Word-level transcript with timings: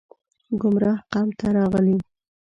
ګمراه 0.61 0.99
قوم 1.11 1.29
ته 1.39 1.47
راغلي 1.57 1.95